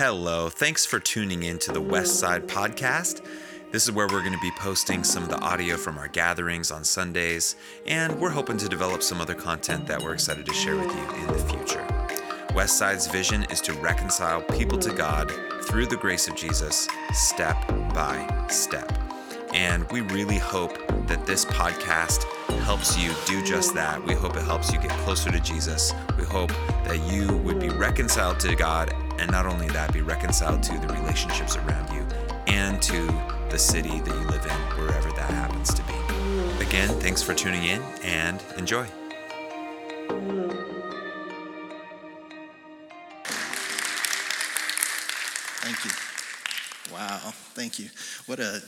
[0.00, 3.22] Hello, thanks for tuning in to the West Side Podcast.
[3.70, 6.70] This is where we're going to be posting some of the audio from our gatherings
[6.70, 7.54] on Sundays,
[7.84, 11.16] and we're hoping to develop some other content that we're excited to share with you
[11.16, 11.86] in the future.
[12.54, 15.30] West Side's vision is to reconcile people to God
[15.64, 17.58] through the grace of Jesus, step
[17.92, 18.90] by step.
[19.52, 20.78] And we really hope
[21.08, 22.22] that this podcast
[22.62, 24.02] helps you do just that.
[24.06, 25.92] We hope it helps you get closer to Jesus.
[26.16, 26.52] We hope
[26.84, 30.88] that you would be reconciled to God, and not only that, be reconciled to the
[30.88, 32.06] relationships around you
[32.46, 33.06] and to
[33.50, 35.94] the city that you live in, wherever that happens to be.
[36.64, 38.86] Again, thanks for tuning in and enjoy.
[45.60, 45.90] Thank you.
[46.92, 47.18] Wow,
[47.54, 47.88] thank you.
[48.26, 48.62] What a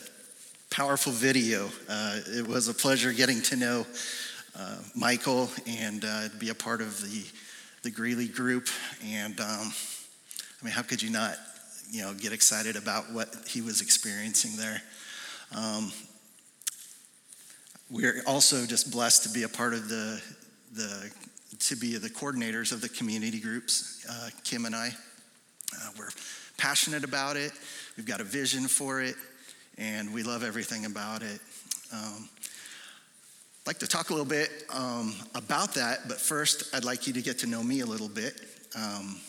[0.71, 1.71] powerful video.
[1.89, 3.87] Uh, it was a pleasure getting to know
[4.59, 7.25] uh, Michael and uh, be a part of the
[7.83, 8.69] the Greeley group.
[9.05, 9.73] And um,
[10.63, 11.35] I mean, how could you not,
[11.91, 14.81] you know, get excited about what he was experiencing there?
[15.57, 15.93] Um,
[17.91, 20.23] we're also just blessed to be a part of the
[20.73, 21.11] the
[21.59, 24.07] to be the coordinators of the community groups.
[24.09, 26.09] Uh, Kim and I, uh, we're
[26.57, 27.53] passionate about it.
[27.97, 29.17] We've got a vision for it
[29.79, 31.41] and we love everything about it.
[31.93, 32.29] Um,
[33.61, 37.13] I'd like to talk a little bit um, about that, but first, I'd like you
[37.13, 38.41] to get to know me a little bit.
[38.75, 39.21] Um,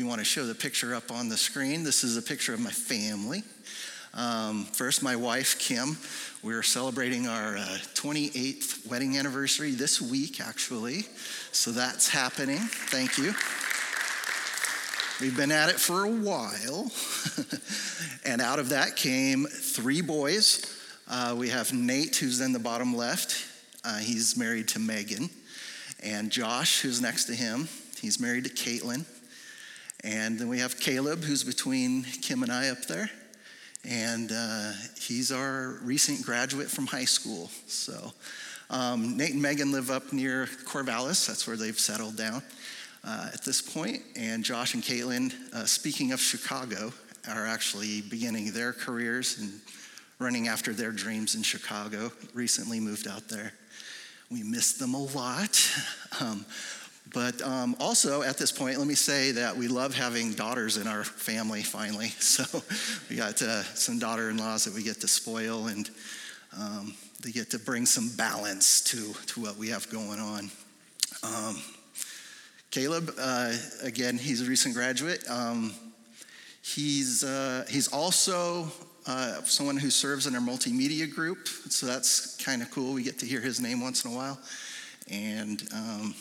[0.00, 2.60] you want to show the picture up on the screen, this is a picture of
[2.60, 3.42] my family.
[4.14, 5.98] Um, first, my wife, Kim.
[6.42, 11.02] We're celebrating our uh, 28th wedding anniversary this week, actually.
[11.52, 12.56] So that's happening.
[12.56, 13.34] Thank you.
[15.20, 16.90] We've been at it for a while.
[18.24, 20.82] and out of that came three boys.
[21.10, 23.46] Uh, we have Nate, who's in the bottom left.
[23.84, 25.28] Uh, he's married to Megan.
[26.02, 27.68] And Josh, who's next to him,
[28.00, 29.04] he's married to Caitlin.
[30.02, 33.10] And then we have Caleb, who's between Kim and I up there.
[33.84, 37.50] And uh, he's our recent graduate from high school.
[37.66, 38.12] So
[38.70, 41.26] um, Nate and Megan live up near Corvallis.
[41.26, 42.42] That's where they've settled down
[43.04, 44.02] uh, at this point.
[44.16, 46.92] And Josh and Caitlin, uh, speaking of Chicago,
[47.28, 49.52] are actually beginning their careers and
[50.18, 52.12] running after their dreams in Chicago.
[52.32, 53.52] Recently moved out there.
[54.30, 55.58] We miss them a lot.
[56.20, 56.44] Um,
[57.12, 60.86] but um, also at this point, let me say that we love having daughters in
[60.86, 62.12] our family finally.
[62.20, 62.62] So
[63.08, 65.90] we got uh, some daughter in laws that we get to spoil, and
[66.56, 70.50] um, they get to bring some balance to, to what we have going on.
[71.22, 71.56] Um,
[72.70, 73.52] Caleb, uh,
[73.82, 75.24] again, he's a recent graduate.
[75.28, 75.74] Um,
[76.62, 78.68] he's, uh, he's also
[79.06, 82.92] uh, someone who serves in our multimedia group, so that's kind of cool.
[82.92, 84.38] We get to hear his name once in a while.
[85.10, 86.14] And um,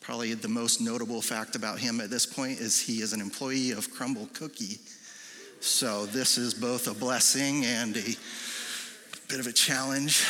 [0.00, 3.70] probably the most notable fact about him at this point is he is an employee
[3.72, 4.78] of Crumbl Cookie.
[5.60, 8.16] So this is both a blessing and a
[9.28, 10.24] bit of a challenge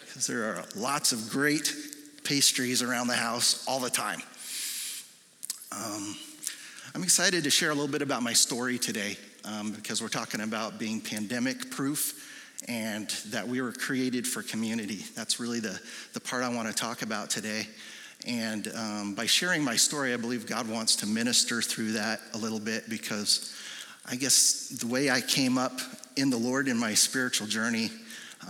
[0.00, 1.74] because there are lots of great
[2.22, 4.22] pastries around the house all the time.
[5.72, 6.16] Um,
[6.94, 10.42] I'm excited to share a little bit about my story today um, because we're talking
[10.42, 15.04] about being pandemic proof and that we were created for community.
[15.16, 15.80] That's really the,
[16.12, 17.66] the part I want to talk about today.
[18.26, 22.38] And um, by sharing my story, I believe God wants to minister through that a
[22.38, 23.54] little bit because
[24.06, 25.80] I guess the way I came up
[26.16, 27.90] in the Lord in my spiritual journey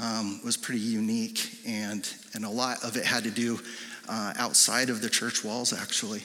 [0.01, 3.61] um, was pretty unique, and, and a lot of it had to do
[4.09, 6.23] uh, outside of the church walls, actually.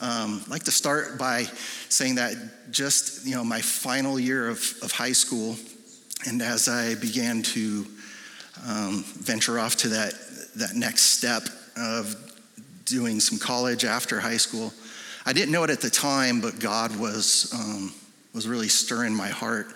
[0.00, 1.44] Um, I'd like to start by
[1.88, 2.34] saying that
[2.70, 5.56] just, you know, my final year of, of high school,
[6.26, 7.86] and as I began to
[8.66, 10.14] um, venture off to that,
[10.56, 11.42] that next step
[11.76, 12.33] of
[12.84, 14.72] doing some college after high school,
[15.26, 17.92] I didn't know it at the time, but God was, um,
[18.34, 19.68] was really stirring my heart.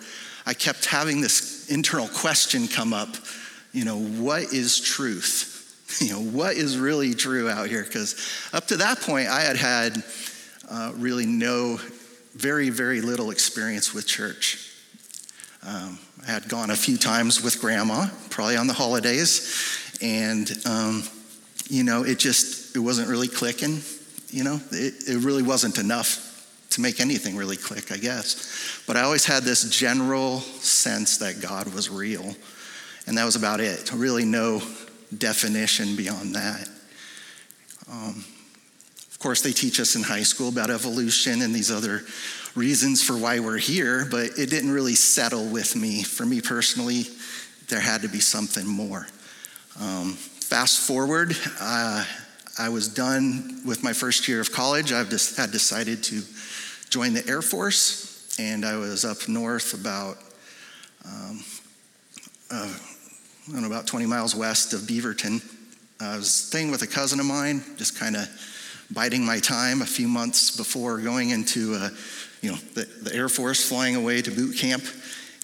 [0.45, 3.09] I kept having this internal question come up,
[3.71, 5.55] you know, what is truth?
[5.99, 7.83] you know, what is really true out here?
[7.83, 8.15] Because
[8.53, 10.03] up to that point, I had had
[10.69, 11.79] uh, really no,
[12.35, 14.71] very, very little experience with church.
[15.65, 21.03] Um, I had gone a few times with grandma, probably on the holidays, and, um,
[21.69, 23.81] you know, it just, it wasn't really clicking,
[24.29, 26.25] you know, it, it really wasn't enough
[26.69, 28.81] to make anything really click, I guess.
[28.87, 32.35] But I always had this general sense that God was real,
[33.05, 33.91] and that was about it.
[33.91, 34.61] Really, no
[35.17, 36.69] definition beyond that.
[37.91, 38.23] Um,
[39.11, 42.03] of course, they teach us in high school about evolution and these other
[42.55, 46.01] reasons for why we're here, but it didn't really settle with me.
[46.01, 47.07] For me personally,
[47.67, 49.05] there had to be something more.
[49.81, 52.05] Um, fast forward, uh,
[52.59, 54.91] I was done with my first year of college.
[54.91, 56.21] I had decided to
[56.89, 60.17] join the Air Force, and I was up north about,
[61.05, 61.39] um,
[62.51, 62.67] uh,
[63.47, 65.41] I don't know, about 20 miles west of Beaverton.
[66.01, 68.27] I was staying with a cousin of mine, just kind of
[68.91, 71.89] biding my time a few months before going into, uh,
[72.41, 74.83] you know, the, the, Air Force, flying away to boot camp.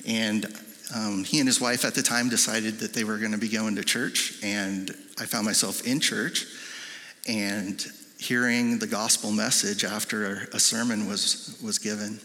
[0.06, 0.54] And
[0.94, 3.48] um, he and his wife at the time decided that they were going to be
[3.48, 4.38] going to church.
[4.44, 6.46] And I found myself in church
[7.28, 7.86] and
[8.18, 12.20] hearing the gospel message after a sermon was, was given.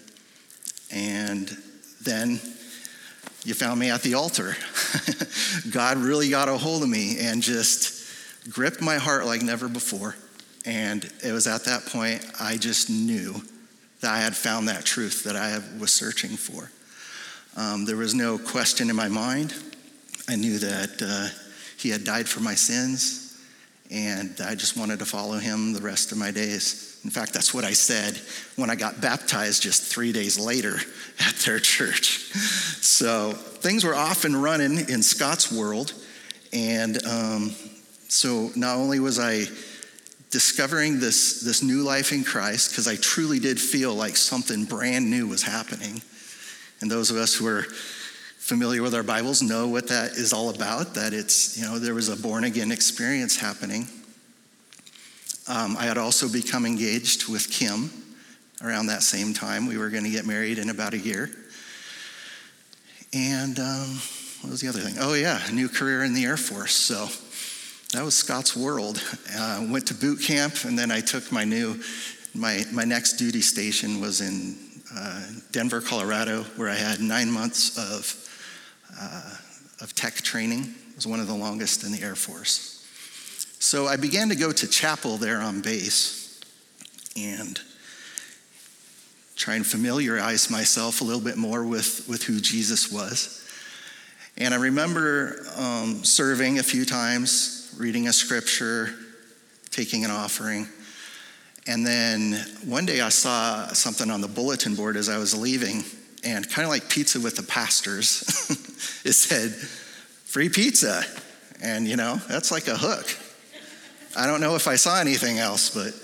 [0.91, 1.49] And
[2.03, 2.41] then
[3.45, 4.57] you found me at the altar.
[5.71, 8.01] God really got a hold of me and just
[8.51, 10.17] gripped my heart like never before.
[10.67, 13.43] And it was at that point I just knew
[14.01, 16.71] that I had found that truth that I was searching for.
[17.57, 19.55] Um, there was no question in my mind.
[20.29, 21.37] I knew that uh,
[21.77, 23.30] He had died for my sins,
[23.91, 27.01] and I just wanted to follow Him the rest of my days.
[27.05, 28.21] In fact, that's what I said
[28.57, 30.77] when I got baptized just three days later
[31.21, 32.19] at their church.
[32.83, 35.93] So things were off and running in Scott's world.
[36.53, 37.55] And um,
[38.09, 39.45] so not only was I
[40.31, 45.11] discovering this, this new life in Christ, because I truly did feel like something brand
[45.11, 46.01] new was happening.
[46.81, 47.65] And those of us who are
[48.51, 51.95] familiar with our Bibles know what that is all about, that it's, you know, there
[51.95, 53.87] was a born again experience happening.
[55.47, 57.93] Um, I had also become engaged with Kim
[58.61, 59.69] around that same time.
[59.69, 61.31] We were going to get married in about a year.
[63.13, 64.01] And um,
[64.41, 64.97] what was the other thing?
[64.99, 66.75] Oh, yeah, a new career in the Air Force.
[66.75, 67.07] So
[67.97, 69.01] that was Scott's world.
[69.33, 71.81] Uh, went to boot camp, and then I took my new,
[72.35, 74.57] my, my next duty station was in
[74.93, 78.27] uh, Denver, Colorado, where I had nine months of,
[78.99, 79.37] uh,
[79.81, 80.63] of tech training.
[80.91, 82.87] It was one of the longest in the Air Force.
[83.59, 86.41] So I began to go to chapel there on base
[87.17, 87.61] and
[89.37, 93.37] try and familiarize myself a little bit more with, with who Jesus was.
[94.37, 98.95] And I remember um, serving a few times reading a scripture,
[99.71, 100.69] taking an offering.
[101.67, 102.33] And then
[102.65, 105.85] one day I saw something on the bulletin board as I was leaving,
[106.25, 108.23] and kind of like pizza with the pastors,
[109.05, 111.03] it said, free pizza.
[111.63, 113.17] And, you know, that's like a hook.
[114.17, 115.95] I don't know if I saw anything else, but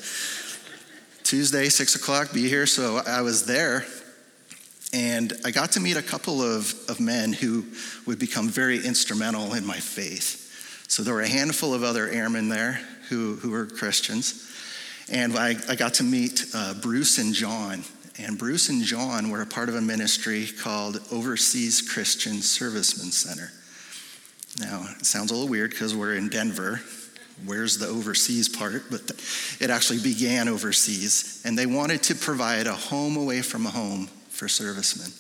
[1.25, 2.67] Tuesday, six o'clock, be here.
[2.67, 3.85] So I was there,
[4.93, 7.65] and I got to meet a couple of, of men who
[8.07, 10.85] would become very instrumental in my faith.
[10.89, 14.43] So there were a handful of other airmen there who, who were Christians.
[15.11, 17.83] And I, I got to meet uh, Bruce and John.
[18.19, 23.51] And Bruce and John were a part of a ministry called Overseas Christian Servicemen Center.
[24.59, 26.81] Now, it sounds a little weird because we're in Denver.
[27.45, 28.85] Where's the overseas part?
[28.91, 29.03] But
[29.61, 31.43] it actually began overseas.
[31.45, 35.11] And they wanted to provide a home away from a home for servicemen.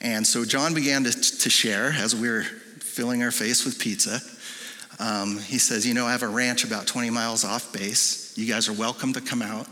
[0.00, 4.20] And so John began to, to share as we were filling our face with pizza.
[4.98, 8.32] Um, he says, You know, I have a ranch about 20 miles off base.
[8.38, 9.66] You guys are welcome to come out.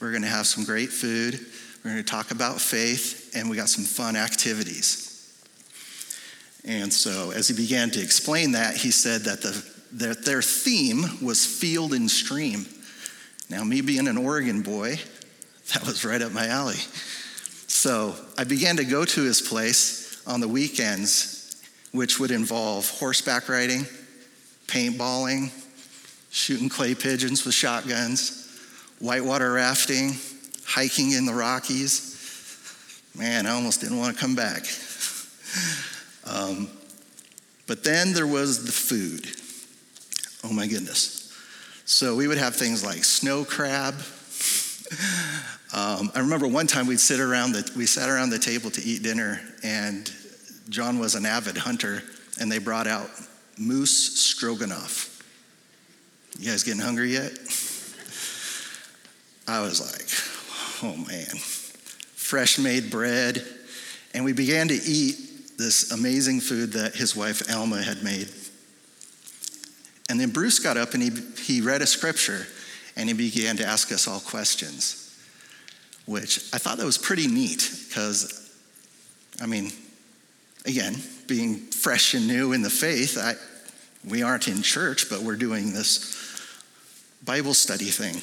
[0.00, 1.40] We're going to have some great food.
[1.82, 5.06] We're going to talk about faith, and we got some fun activities.
[6.64, 11.04] And so, as he began to explain that, he said that, the, that their theme
[11.22, 12.66] was field and stream.
[13.48, 14.98] Now, me being an Oregon boy,
[15.72, 16.76] that was right up my alley.
[17.66, 23.48] So, I began to go to his place on the weekends, which would involve horseback
[23.48, 23.86] riding
[24.70, 25.50] paintballing,
[26.30, 28.48] shooting clay pigeons with shotguns,
[29.00, 30.12] whitewater rafting,
[30.70, 33.02] hiking in the Rockies.
[33.18, 34.64] Man, I almost didn't want to come back.
[36.24, 36.70] Um,
[37.66, 39.26] but then there was the food.
[40.44, 41.36] Oh my goodness.
[41.86, 43.94] So we would have things like snow crab.
[45.74, 48.82] Um, I remember one time we'd sit around the, we sat around the table to
[48.82, 50.12] eat dinner, and
[50.68, 52.02] John was an avid hunter,
[52.40, 53.10] and they brought out
[53.58, 55.20] moose stroganoff.
[56.38, 57.32] You guys getting hungry yet?
[59.48, 60.29] I was like,
[60.82, 61.26] oh man,
[62.14, 63.44] fresh made bread.
[64.14, 65.16] And we began to eat
[65.56, 68.28] this amazing food that his wife Alma had made.
[70.08, 71.10] And then Bruce got up and he,
[71.40, 72.46] he read a scripture
[72.96, 75.16] and he began to ask us all questions,
[76.06, 78.50] which I thought that was pretty neat because,
[79.40, 79.70] I mean,
[80.66, 80.96] again,
[81.28, 83.34] being fresh and new in the faith, I,
[84.08, 86.16] we aren't in church, but we're doing this
[87.24, 88.20] Bible study thing.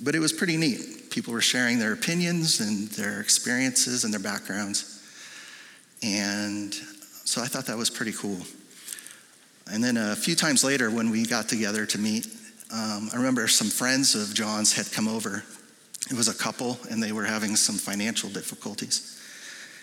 [0.00, 0.80] But it was pretty neat.
[1.12, 4.98] People were sharing their opinions and their experiences and their backgrounds.
[6.02, 6.72] And
[7.24, 8.38] so I thought that was pretty cool.
[9.70, 12.26] And then a few times later, when we got together to meet,
[12.72, 15.44] um, I remember some friends of John's had come over
[16.10, 19.20] It was a couple, and they were having some financial difficulties.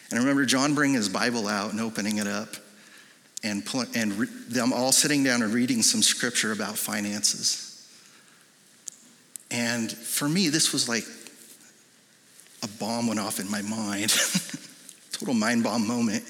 [0.10, 2.50] And I remember John bringing his Bible out and opening it up,
[3.44, 3.64] and,
[3.96, 7.66] and re- them all sitting down and reading some scripture about finances.
[9.50, 11.04] And for me, this was like
[12.64, 14.10] a bomb went off in my mind.
[15.12, 16.24] Total mind bomb moment.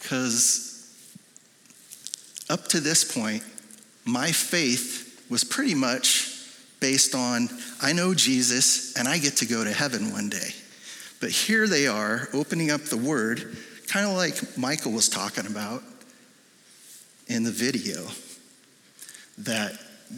[0.00, 0.68] Because
[2.48, 3.42] up to this point,
[4.04, 6.34] my faith was pretty much
[6.80, 7.48] based on
[7.82, 10.54] I know Jesus and I get to go to heaven one day.
[11.20, 13.56] But here they are opening up the word,
[13.88, 15.82] kind of like Michael was talking about
[17.26, 18.06] in the video,
[19.38, 19.72] that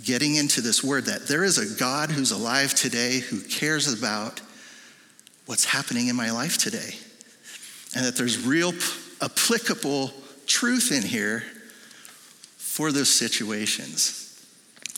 [0.05, 4.41] getting into this word that there is a God who's alive today who cares about
[5.51, 6.95] what's happening in my life today.
[7.97, 8.73] And that there's real
[9.21, 10.13] applicable
[10.47, 11.43] truth in here
[12.57, 14.41] for those situations.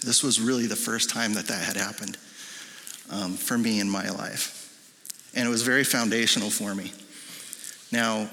[0.04, 2.18] This was really the first time that that had happened
[3.10, 4.78] um, for me in my life.
[5.34, 6.92] And it was very foundational for me.
[7.90, 8.28] Now,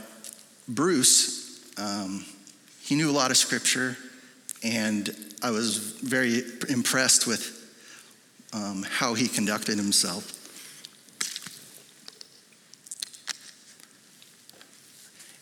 [0.68, 2.26] Bruce, um,
[2.82, 3.96] he knew a lot of scripture,
[4.62, 5.10] and
[5.42, 7.56] I was very impressed with
[8.52, 10.36] um, how he conducted himself.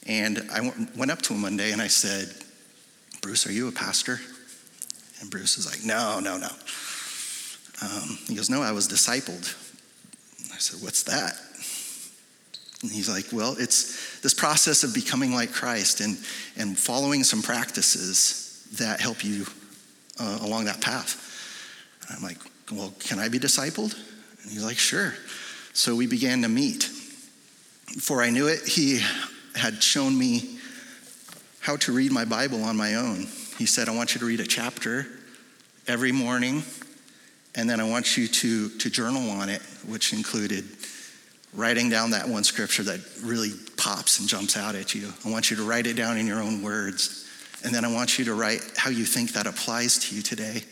[0.08, 2.34] And I went up to him one day and I said,
[3.22, 4.20] Bruce, are you a pastor?
[5.20, 6.50] And Bruce is like, No, no, no.
[7.82, 9.56] Um, he goes, No, I was discipled.
[10.54, 11.34] I said, What's that?
[12.82, 16.18] And he's like, Well, it's this process of becoming like Christ and,
[16.56, 19.46] and following some practices that help you
[20.20, 21.24] uh, along that path.
[22.08, 22.38] And I'm like,
[22.72, 23.94] Well, can I be discipled?
[24.44, 25.14] And he's like, Sure.
[25.74, 26.90] So we began to meet.
[27.94, 29.02] Before I knew it, he
[29.58, 30.58] had shown me
[31.60, 33.28] how to read my Bible on my own.
[33.58, 35.06] He said, I want you to read a chapter
[35.88, 36.64] every morning,
[37.56, 40.66] and then I want you to, to journal on it, which included
[41.54, 45.12] writing down that one scripture that really pops and jumps out at you.
[45.26, 47.26] I want you to write it down in your own words.
[47.64, 50.64] And then I want you to write how you think that applies to you today.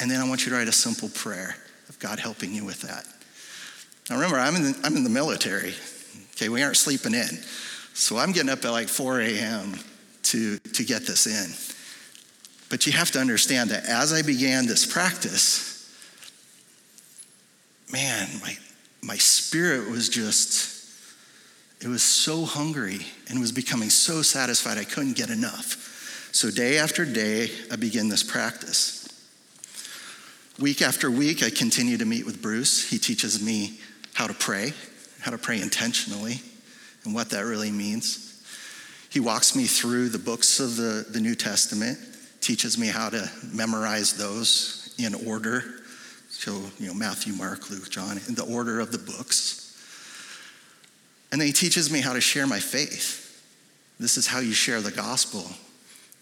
[0.00, 1.56] And then I want you to write a simple prayer
[1.88, 3.06] of God helping you with that.
[4.10, 5.74] Now remember, I'm in the, I'm in the military.
[6.32, 7.38] Okay, we aren't sleeping in.
[7.96, 9.74] So I'm getting up at like 4 a.m.
[10.24, 11.50] to, to get this in.
[12.68, 15.90] But you have to understand that as I began this practice,
[17.90, 18.54] man, my,
[19.02, 20.92] my spirit was just,
[21.80, 22.98] it was so hungry
[23.30, 26.28] and was becoming so satisfied I couldn't get enough.
[26.32, 29.08] So day after day, I began this practice.
[30.60, 32.90] Week after week, I continue to meet with Bruce.
[32.90, 33.80] He teaches me
[34.12, 34.74] how to pray,
[35.20, 36.42] how to pray intentionally
[37.06, 38.42] and what that really means.
[39.08, 41.98] He walks me through the books of the, the New Testament,
[42.40, 45.64] teaches me how to memorize those in order.
[46.28, 49.62] So, you know, Matthew, Mark, Luke, John, in the order of the books.
[51.32, 53.22] And then he teaches me how to share my faith.
[53.98, 55.46] This is how you share the gospel.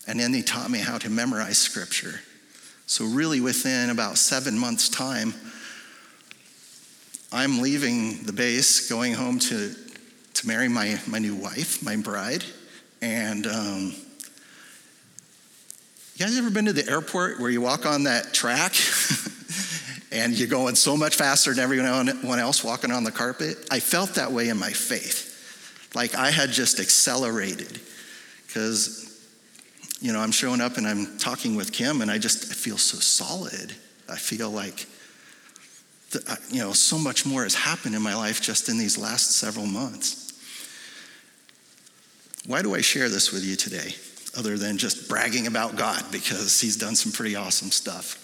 [0.07, 2.21] And then he taught me how to memorize scripture.
[2.87, 5.35] So, really, within about seven months' time,
[7.33, 9.75] I'm leaving the base, going home to
[10.35, 12.45] to marry my, my new wife, my bride.
[13.01, 13.95] And um,
[16.17, 18.75] you guys ever been to the airport where you walk on that track
[20.13, 23.67] and you're going so much faster than everyone else walking on the carpet?
[23.71, 25.91] I felt that way in my faith.
[25.95, 27.81] Like I had just accelerated
[28.47, 29.29] because,
[30.01, 32.79] you know, I'm showing up and I'm talking with Kim and I just I feel
[32.79, 33.75] so solid.
[34.09, 34.87] I feel like,
[36.11, 39.33] the, you know, so much more has happened in my life just in these last
[39.33, 40.24] several months.
[42.47, 43.95] Why do I share this with you today,
[44.37, 48.21] other than just bragging about God because He's done some pretty awesome stuff?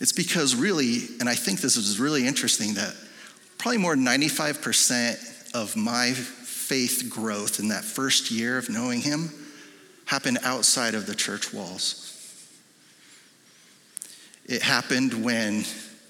[0.00, 2.94] It's because, really, and I think this is really interesting, that
[3.56, 9.30] probably more than 95% of my faith growth in that first year of knowing Him
[10.04, 12.04] happened outside of the church walls.
[14.44, 15.64] It happened when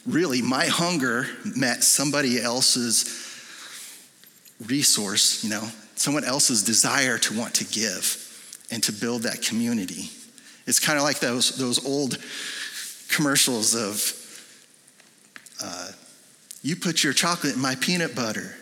[0.06, 3.04] really my hunger met somebody else's
[4.66, 8.24] resource, you know, someone else's desire to want to give
[8.70, 10.10] and to build that community.
[10.66, 12.18] It's kind of like those, those old
[13.08, 14.14] commercials of,
[15.62, 15.88] uh,
[16.62, 18.54] you put your chocolate in my peanut butter.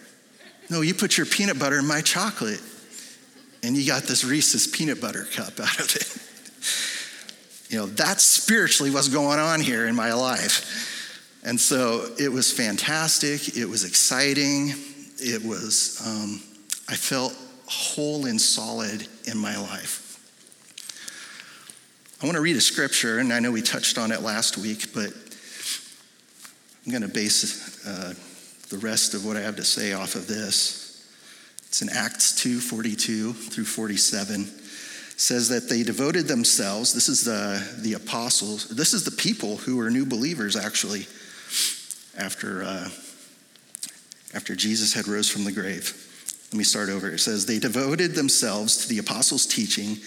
[0.70, 2.60] No, you put your peanut butter in my chocolate.
[3.62, 7.72] And you got this Reese's peanut butter cup out of it.
[7.72, 11.40] you know, that's spiritually what's going on here in my life.
[11.44, 13.56] And so it was fantastic.
[13.56, 14.72] It was exciting.
[15.18, 16.40] It was um,
[16.88, 20.06] I felt whole and solid in my life.
[22.22, 24.94] I want to read a scripture, and I know we touched on it last week,
[24.94, 25.12] but
[26.84, 28.14] I'm going to base uh,
[28.70, 31.04] the rest of what I have to say off of this.
[31.66, 34.42] It's in Acts 2 42 through 47.
[34.42, 34.48] It
[35.20, 36.94] says that they devoted themselves.
[36.94, 38.68] This is the, the apostles.
[38.68, 41.06] This is the people who were new believers, actually,
[42.16, 42.88] after, uh,
[44.32, 46.05] after Jesus had rose from the grave.
[46.56, 47.10] Let me start over.
[47.10, 49.98] It says, They devoted themselves to the apostles' teaching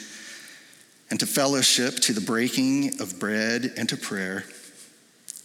[1.11, 4.45] and to fellowship, to the breaking of bread, and to prayer.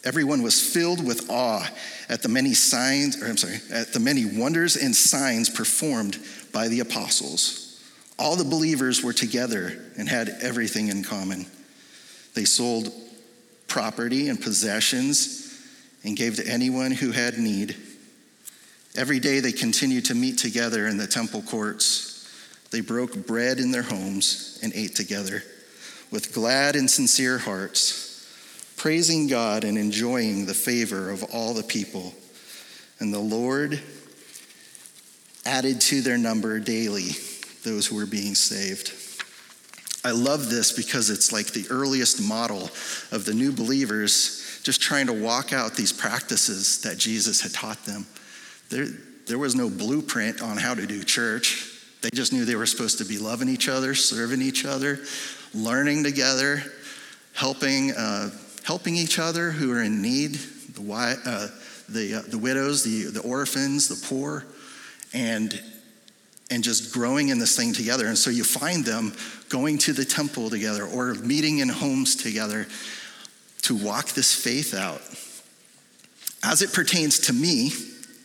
[0.03, 1.69] Everyone was filled with awe
[2.09, 6.19] at the many signs, or I'm sorry, at the many wonders and signs performed
[6.55, 7.85] by the apostles.
[8.19, 11.45] All the believers were together and had everything in common.
[12.33, 12.91] They sold
[13.69, 15.55] property and possessions
[16.03, 17.77] and gave to anyone who had need.
[18.97, 22.13] Every day they continued to meet together in the temple courts.
[22.71, 25.43] They broke bread in their homes and ate together
[26.11, 28.27] with glad and sincere hearts,
[28.77, 32.15] praising God and enjoying the favor of all the people.
[33.01, 33.81] And the Lord
[35.45, 37.09] added to their number daily
[37.65, 38.93] those who were being saved.
[40.05, 42.71] I love this because it's like the earliest model
[43.11, 47.85] of the new believers just trying to walk out these practices that Jesus had taught
[47.85, 48.07] them.
[48.71, 48.87] There,
[49.27, 51.71] there was no blueprint on how to do church.
[52.03, 55.01] They just knew they were supposed to be loving each other, serving each other,
[55.55, 56.63] learning together,
[57.33, 58.31] helping, uh,
[58.65, 60.35] helping each other who are in need,
[60.75, 61.49] the, uh,
[61.89, 64.45] the, uh, the widows, the, the orphans, the poor,
[65.13, 65.61] and,
[66.51, 68.07] and just growing in this thing together.
[68.07, 69.15] And so you find them
[69.49, 72.67] going to the temple together or meeting in homes together
[73.63, 75.01] to walk this faith out.
[76.43, 77.71] As it pertains to me,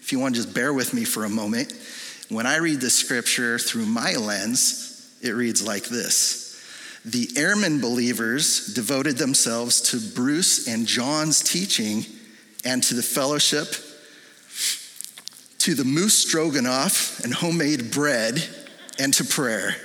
[0.09, 1.71] if you want to just bear with me for a moment,
[2.29, 6.59] when I read the scripture through my lens, it reads like this
[7.05, 12.07] the airmen believers devoted themselves to Bruce and John's teaching
[12.65, 13.67] and to the fellowship,
[15.59, 18.43] to the moose stroganoff and homemade bread,
[18.97, 19.75] and to prayer.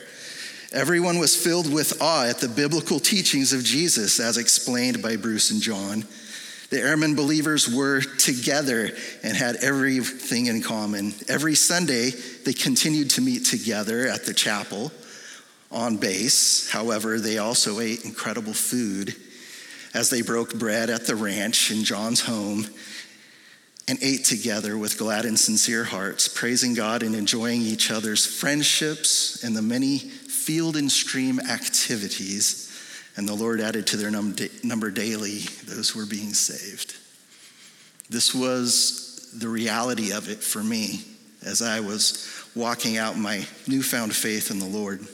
[0.72, 5.50] Everyone was filled with awe at the biblical teachings of Jesus as explained by Bruce
[5.50, 6.06] and John.
[6.70, 8.90] The airmen believers were together
[9.22, 11.14] and had everything in common.
[11.29, 14.90] Every Sunday, they continued to meet together at the chapel
[15.70, 16.70] on base.
[16.70, 19.14] However, they also ate incredible food
[19.92, 22.66] as they broke bread at the ranch in John's home
[23.87, 29.44] and ate together with glad and sincere hearts, praising God and enjoying each other's friendships
[29.44, 32.70] and the many field and stream activities.
[33.16, 36.96] And the Lord added to their number daily those who were being saved.
[38.11, 41.05] This was the reality of it for me
[41.44, 45.07] as I was walking out my newfound faith in the Lord.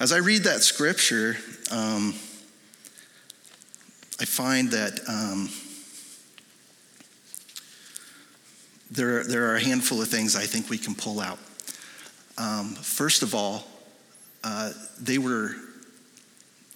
[0.00, 1.36] As I read that scripture,
[1.70, 2.14] um,
[4.20, 5.48] I find that um,
[8.90, 11.38] there, there are a handful of things I think we can pull out.
[12.38, 13.64] Um, first of all,
[14.44, 15.54] uh, they were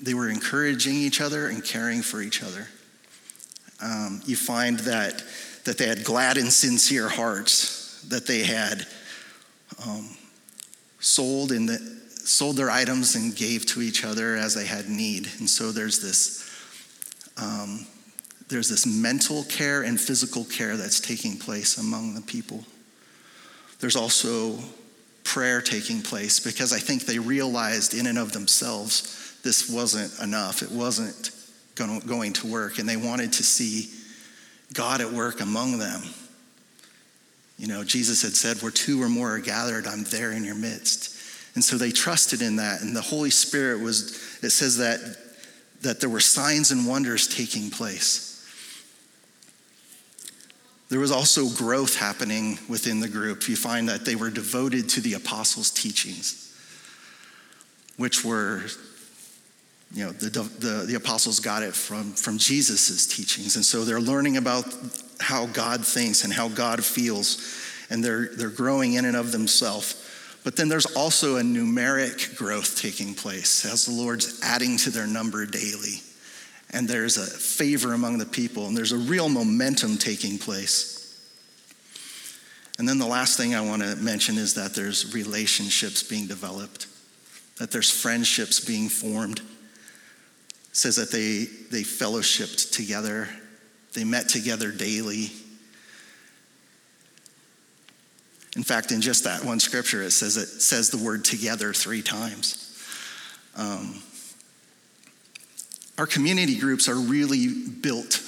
[0.00, 2.68] they were encouraging each other and caring for each other.
[3.80, 5.22] Um, you find that
[5.64, 8.86] that they had glad and sincere hearts, that they had
[9.84, 10.16] um,
[11.00, 15.28] sold in the sold their items and gave to each other as they had need.
[15.38, 16.50] And so there's this,
[17.36, 17.86] um,
[18.48, 22.64] there's this mental care and physical care that's taking place among the people.
[23.78, 24.58] There's also
[25.22, 30.60] prayer taking place because I think they realized in and of themselves this wasn't enough.
[30.62, 31.30] It wasn't
[31.76, 33.88] going to work, and they wanted to see
[34.74, 36.02] God at work among them.
[37.56, 40.56] You know, Jesus had said, Where two or more are gathered, I'm there in your
[40.56, 41.14] midst.
[41.54, 42.82] And so they trusted in that.
[42.82, 44.98] And the Holy Spirit was, it says that,
[45.82, 48.24] that there were signs and wonders taking place.
[50.88, 53.48] There was also growth happening within the group.
[53.48, 56.52] You find that they were devoted to the apostles' teachings,
[57.96, 58.64] which were,
[59.92, 63.56] you know, the, the, the apostles got it from, from Jesus' teachings.
[63.56, 64.66] And so they're learning about
[65.20, 67.56] how God thinks and how God feels,
[67.88, 70.02] and they're, they're growing in and of themselves.
[70.44, 75.06] But then there's also a numeric growth taking place as the Lord's adding to their
[75.06, 76.02] number daily.
[76.72, 80.94] And there's a favor among the people, and there's a real momentum taking place.
[82.78, 86.86] And then the last thing I want to mention is that there's relationships being developed,
[87.58, 89.40] that there's friendships being formed.
[90.76, 93.28] Says that they, they fellowshipped together,
[93.94, 95.30] they met together daily,
[98.56, 102.00] In fact, in just that one scripture, it says it says the word together three
[102.00, 102.62] times.
[103.54, 104.02] Um,
[105.98, 108.22] our community groups are really built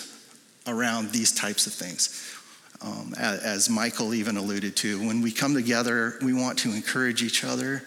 [0.66, 2.34] around these types of things.
[2.82, 7.22] Um, as, as Michael even alluded to, when we come together, we want to encourage
[7.22, 7.82] each other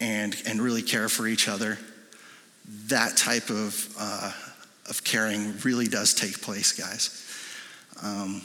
[0.00, 1.76] and, and really care for each other.
[2.88, 4.32] That type of, uh,
[4.86, 7.24] of caring really does take place, guys.
[8.02, 8.42] Um,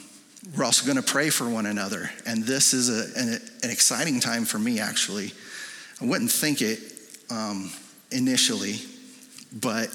[0.56, 2.10] we're also going to pray for one another.
[2.26, 5.32] And this is a, an, an, exciting time for me, actually.
[6.00, 6.80] I wouldn't think it
[7.30, 7.70] um,
[8.10, 8.76] initially,
[9.52, 9.88] but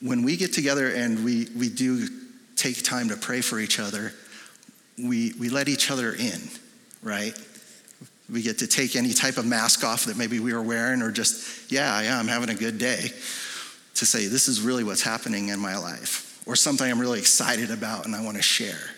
[0.00, 2.08] when we get together and we, we do
[2.56, 4.12] take time to pray for each other,
[4.98, 6.40] we, we let each other in,
[7.02, 7.36] right?
[8.30, 11.10] We get to take any type of mask off that maybe we were wearing, or
[11.10, 13.10] just, yeah, yeah, I'm having a good day,
[13.94, 17.70] to say, this is really what's happening in my life, or something I'm really excited
[17.70, 18.90] about and I want to share.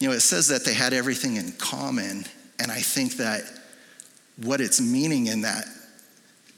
[0.00, 2.24] You know, it says that they had everything in common,
[2.58, 3.42] and I think that
[4.36, 5.64] what it's meaning in that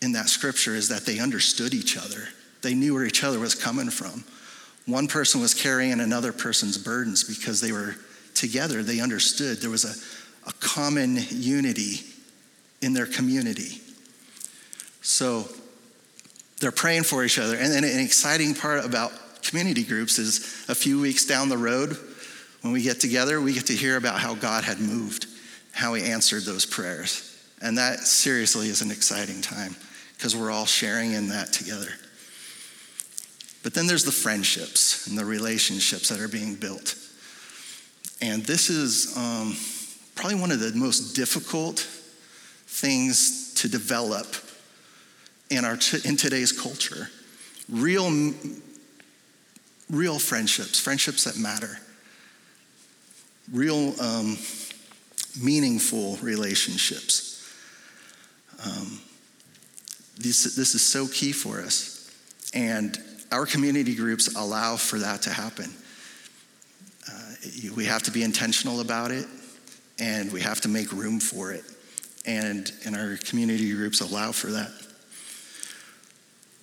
[0.01, 2.29] in that scripture is that they understood each other.
[2.61, 4.25] They knew where each other was coming from.
[4.87, 7.97] One person was carrying another person's burdens because they were
[8.35, 8.83] together.
[8.83, 9.95] They understood there was a,
[10.47, 12.01] a common unity
[12.83, 13.81] in their community.
[15.03, 15.49] So
[16.61, 17.57] they're praying for each other.
[17.57, 21.97] And then an exciting part about community groups is a few weeks down the road,
[22.63, 25.27] when we get together, we get to hear about how God had moved,
[25.73, 27.31] how He answered those prayers.
[27.61, 29.77] And that seriously is an exciting time
[30.17, 31.91] because we're all sharing in that together.
[33.63, 36.97] But then there's the friendships and the relationships that are being built.
[38.23, 39.55] And this is um,
[40.15, 41.81] probably one of the most difficult
[42.67, 44.37] things to develop
[45.51, 47.09] in, our in today's culture.
[47.69, 48.33] Real,
[49.91, 51.79] real friendships, friendships that matter.
[53.53, 54.39] Real um,
[55.41, 57.31] meaningful relationships.
[58.65, 59.01] Um,
[60.19, 62.11] this, this is so key for us.
[62.55, 62.99] And
[63.33, 65.71] our community groups allow for that to happen.
[67.11, 67.35] Uh,
[67.77, 69.27] we have to be intentional about it,
[69.99, 71.65] and we have to make room for it.
[72.27, 74.73] And, and our community groups allow for that.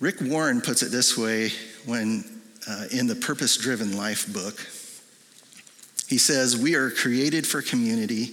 [0.00, 1.50] Rick Warren puts it this way
[1.86, 2.24] when
[2.68, 4.58] uh, in the Purpose Driven Life book.
[6.08, 8.32] He says, We are created for community,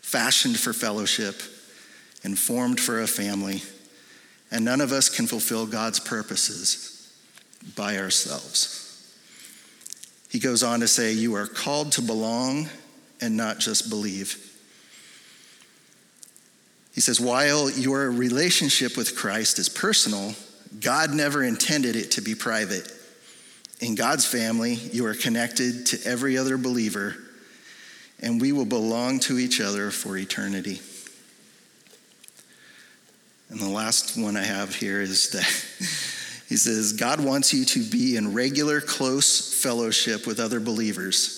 [0.00, 1.40] fashioned for fellowship,
[2.24, 3.62] and formed for a family
[4.50, 7.12] and none of us can fulfill God's purposes
[7.76, 8.84] by ourselves.
[10.30, 12.68] He goes on to say, You are called to belong
[13.20, 14.44] and not just believe.
[16.98, 20.34] He says, While your relationship with Christ is personal,
[20.80, 22.92] God never intended it to be private.
[23.80, 27.14] In God's family, you are connected to every other believer,
[28.20, 30.80] and we will belong to each other for eternity.
[33.50, 35.44] And the last one I have here is that
[36.48, 41.37] he says, God wants you to be in regular, close fellowship with other believers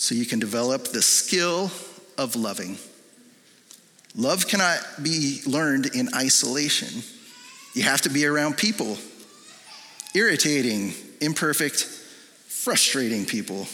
[0.00, 1.70] so you can develop the skill
[2.16, 2.78] of loving.
[4.16, 7.02] Love cannot be learned in isolation.
[7.74, 8.96] You have to be around people,
[10.14, 11.84] irritating, imperfect,
[12.46, 13.66] frustrating people.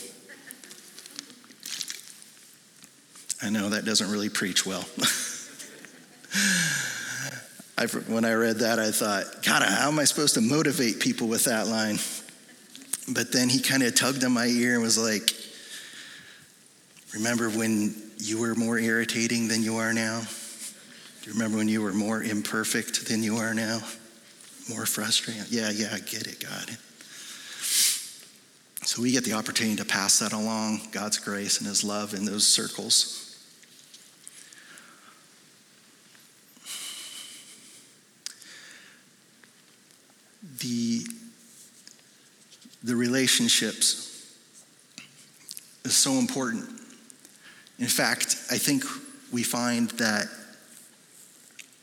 [3.41, 4.85] I know that doesn't really preach well.
[7.79, 11.29] I, when I read that, I thought, God, how am I supposed to motivate people
[11.29, 12.01] with that line?
[13.15, 15.46] But then he kind of tugged on my ear and was like,
[17.17, 20.21] Remember when you were more irritating than you are now?
[20.21, 23.81] Do you remember when you were more imperfect than you are now?
[24.69, 25.45] More frustrating?
[25.49, 26.77] Yeah, yeah, I get it, God.
[28.87, 32.25] So we get the opportunity to pass that along, God's grace and His love in
[32.25, 33.27] those circles.
[40.59, 41.07] the,
[42.83, 44.37] the relationships
[45.85, 46.76] is so important.
[47.79, 48.85] In fact, I think
[49.33, 50.29] we find that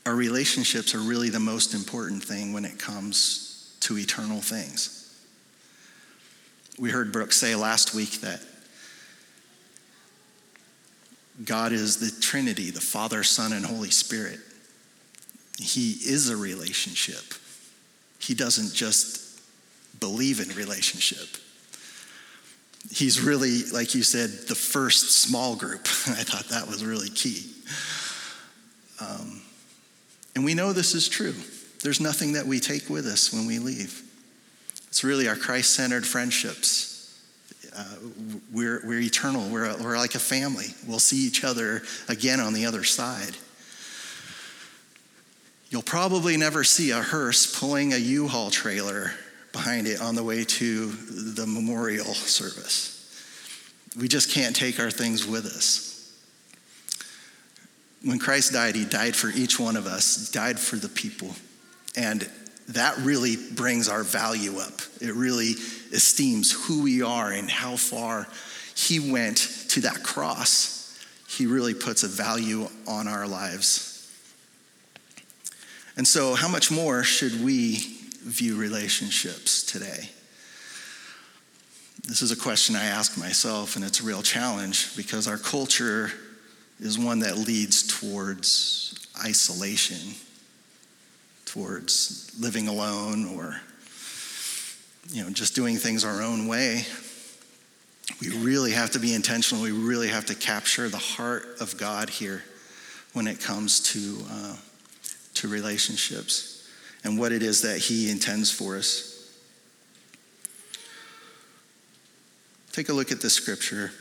[0.06, 5.00] our relationships are really the most important thing when it comes to eternal things.
[6.78, 8.40] We heard Brooke say last week that
[11.44, 14.40] God is the Trinity, the Father, Son, and Holy Spirit.
[15.58, 17.34] He is a relationship.
[18.18, 19.40] He doesn't just
[20.00, 21.28] believe in relationship.
[22.90, 25.80] He's really, like you said, the first small group.
[26.06, 27.50] I thought that was really key.
[29.00, 29.40] Um,
[30.34, 31.34] and we know this is true.
[31.82, 34.02] There's nothing that we take with us when we leave.
[34.88, 36.92] It's really our Christ centered friendships.
[37.76, 37.84] Uh,
[38.52, 40.66] we're, we're eternal, we're, we're like a family.
[40.86, 43.36] We'll see each other again on the other side.
[45.70, 49.10] You'll probably never see a hearse pulling a U Haul trailer
[49.54, 52.90] behind it on the way to the memorial service.
[53.98, 56.12] We just can't take our things with us.
[58.02, 61.30] When Christ died, he died for each one of us, died for the people.
[61.96, 62.28] And
[62.70, 64.80] that really brings our value up.
[65.00, 65.52] It really
[65.92, 68.26] esteems who we are and how far
[68.74, 69.36] he went
[69.68, 70.98] to that cross.
[71.28, 73.92] He really puts a value on our lives.
[75.96, 80.08] And so, how much more should we view relationships today?
[82.06, 86.10] This is a question I ask myself, and it's a real challenge because our culture
[86.80, 90.14] is one that leads towards isolation,
[91.44, 93.60] towards living alone, or
[95.10, 96.84] you know, just doing things our own way.
[98.20, 99.62] We really have to be intentional.
[99.62, 102.42] We really have to capture the heart of God here
[103.12, 104.56] when it comes to, uh,
[105.34, 106.53] to relationships
[107.04, 109.12] and what it is that He intends for us.
[112.72, 113.92] Take a look at this scripture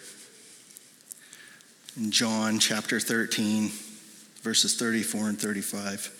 [1.95, 3.69] in John chapter 13,
[4.41, 6.19] verses 34 and 35.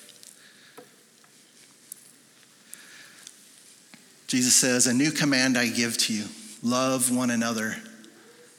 [4.27, 6.25] Jesus says, A new command I give to you
[6.61, 7.75] love one another.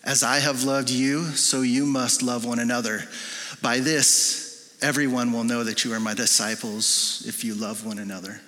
[0.05, 3.05] As I have loved you, so you must love one another.
[3.63, 4.44] By this,
[4.85, 8.39] everyone will know that you are my disciples if you love one another.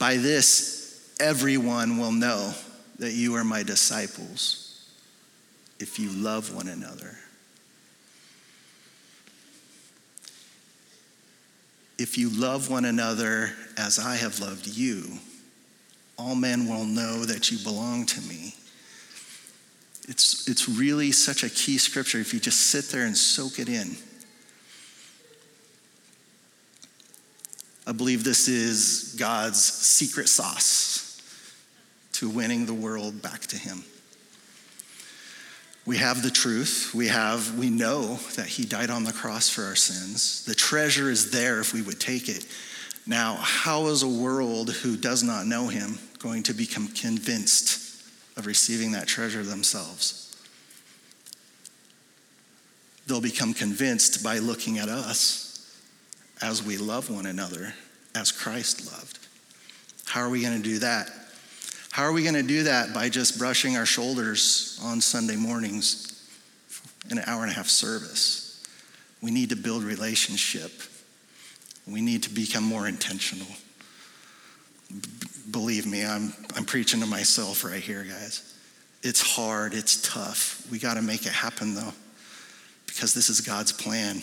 [0.00, 2.52] By this, everyone will know
[2.98, 4.84] that you are my disciples
[5.78, 7.16] if you love one another.
[11.98, 15.18] If you love one another as I have loved you,
[16.18, 18.56] all men will know that you belong to me.
[20.08, 23.68] It's, it's really such a key scripture if you just sit there and soak it
[23.68, 23.96] in.
[27.86, 31.20] I believe this is God's secret sauce
[32.12, 33.84] to winning the world back to Him.
[35.86, 36.92] We have the truth.
[36.94, 40.44] We have we know that he died on the cross for our sins.
[40.44, 42.44] The treasure is there if we would take it.
[43.06, 47.85] Now, how is a world who does not know him going to become convinced
[48.36, 50.36] of receiving that treasure themselves?
[53.06, 55.46] They'll become convinced by looking at us
[56.42, 57.72] as we love one another
[58.14, 59.18] as Christ loved.
[60.06, 61.10] How are we going to do that?
[61.90, 62.92] How are we going to do that?
[62.92, 66.28] By just brushing our shoulders on Sunday mornings
[67.10, 68.62] in an hour and a half service.
[69.22, 70.72] We need to build relationship.
[71.86, 73.46] We need to become more intentional.
[75.50, 78.54] Believe me, I'm, I'm preaching to myself right here, guys.
[79.02, 80.66] It's hard, it's tough.
[80.70, 81.92] We got to make it happen, though,
[82.86, 84.22] because this is God's plan.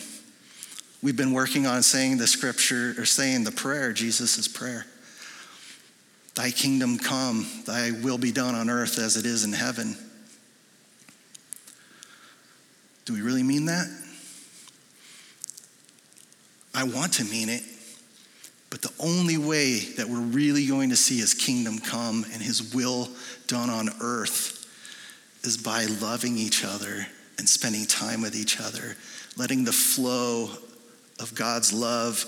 [1.02, 4.86] We've been working on saying the scripture or saying the prayer, Jesus' prayer.
[6.34, 9.96] Thy kingdom come, thy will be done on earth as it is in heaven.
[13.04, 13.86] Do we really mean that?
[16.74, 17.62] I want to mean it,
[18.74, 22.74] but the only way that we're really going to see his kingdom come and his
[22.74, 23.08] will
[23.46, 24.66] done on earth
[25.44, 27.06] is by loving each other
[27.38, 28.96] and spending time with each other,
[29.36, 30.50] letting the flow
[31.20, 32.24] of God's love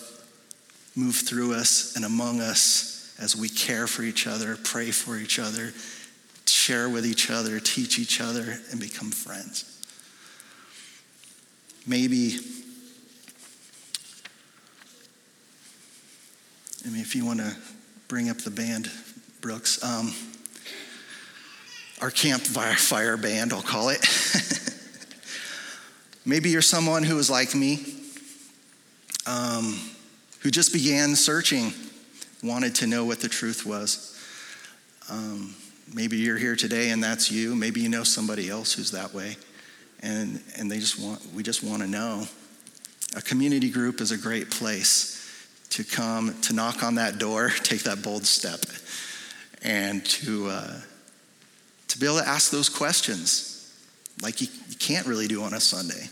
[0.94, 5.40] move through us and among us as we care for each other, pray for each
[5.40, 5.72] other,
[6.46, 9.84] share with each other, teach each other, and become friends.
[11.88, 12.38] Maybe,
[16.84, 17.54] I mean, if you want to
[18.08, 18.90] bring up the band,
[19.40, 20.12] Brooks, um,
[22.00, 24.04] our campfire fire band, I'll call it.
[26.24, 27.84] Maybe you're someone who is like me,
[29.26, 29.78] um,
[30.40, 31.72] who just began searching
[32.42, 34.12] wanted to know what the truth was.
[35.08, 35.54] Um,
[35.94, 37.54] maybe you're here today and that's you.
[37.54, 39.36] Maybe you know somebody else who's that way.
[40.02, 42.26] And, and they just want, we just want to know.
[43.16, 45.15] A community group is a great place
[45.70, 48.60] to come, to knock on that door, take that bold step,
[49.62, 50.80] and to, uh,
[51.88, 53.52] to be able to ask those questions
[54.22, 56.08] like you, you can't really do on a Sunday.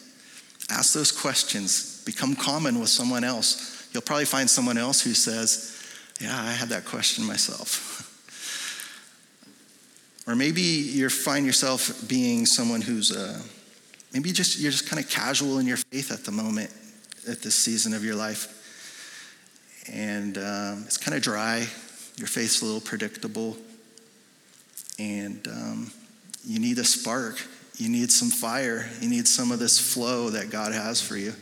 [0.71, 3.88] Ask those questions, become common with someone else.
[3.93, 5.71] You'll probably find someone else who says,
[6.21, 8.11] yeah, I had that question myself.
[10.27, 13.40] or maybe you find yourself being someone who's uh,
[14.12, 16.71] maybe just you're just kind of casual in your faith at the moment,
[17.29, 18.63] at this season of your life,
[19.90, 21.66] and um, it's kind of dry.
[22.16, 23.57] Your faith's a little predictable,
[24.99, 25.92] and um,
[26.44, 27.40] you need a spark.
[27.77, 28.88] You need some fire.
[29.01, 31.33] You need some of this flow that God has for you.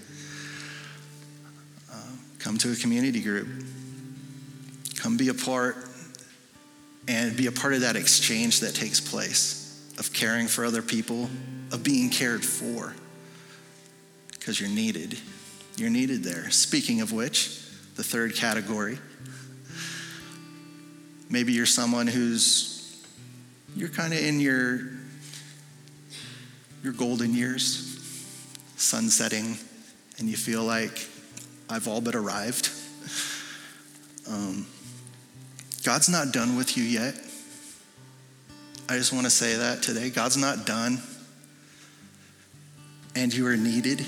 [1.92, 1.94] Uh,
[2.38, 3.48] come to a community group
[5.02, 5.76] Come be a part
[7.09, 11.28] and be a part of that exchange that takes place of caring for other people,
[11.72, 12.94] of being cared for,
[14.31, 15.18] because you're needed.
[15.76, 16.48] You're needed there.
[16.50, 17.61] Speaking of which,
[17.96, 18.98] the third category,
[21.28, 23.05] maybe you're someone who's,
[23.76, 24.81] you're kind of in your,
[26.83, 27.88] your golden years,
[28.76, 29.57] sunsetting,
[30.18, 31.09] and you feel like
[31.68, 32.70] I've all but arrived.
[34.28, 34.66] Um,
[35.85, 37.14] God's not done with you yet.
[38.88, 40.11] I just want to say that today.
[40.11, 41.00] God's not done.
[43.14, 44.07] And you are needed.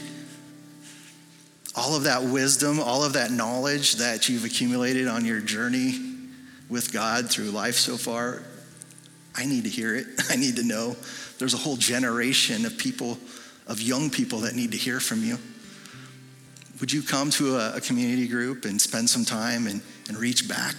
[1.76, 5.98] All of that wisdom, all of that knowledge that you've accumulated on your journey
[6.68, 8.42] with God through life so far,
[9.34, 10.06] I need to hear it.
[10.30, 10.96] I need to know.
[11.38, 13.18] There's a whole generation of people,
[13.66, 15.38] of young people that need to hear from you.
[16.80, 20.48] Would you come to a, a community group and spend some time and, and reach
[20.48, 20.74] back?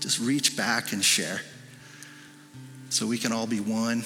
[0.00, 1.40] Just reach back and share
[2.90, 4.04] so we can all be one,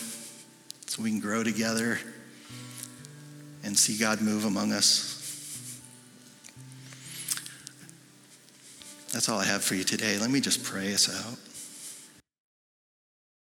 [0.86, 1.98] so we can grow together
[3.62, 5.21] and see God move among us.
[9.12, 10.18] That's all I have for you today.
[10.18, 11.38] Let me just pray us out.